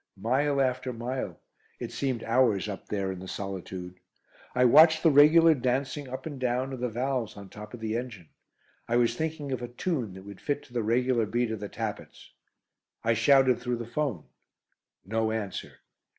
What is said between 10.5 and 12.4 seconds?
to the regular beat of the tappets.